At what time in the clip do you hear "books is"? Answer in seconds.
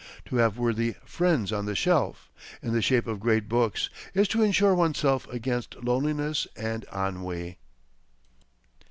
3.47-4.27